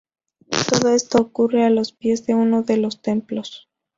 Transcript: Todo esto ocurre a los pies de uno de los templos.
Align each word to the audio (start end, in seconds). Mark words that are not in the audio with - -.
Todo 0.71 0.95
esto 0.95 1.19
ocurre 1.19 1.63
a 1.63 1.69
los 1.69 1.91
pies 1.91 2.25
de 2.25 2.33
uno 2.33 2.63
de 2.63 2.77
los 2.77 3.03
templos. 3.03 3.69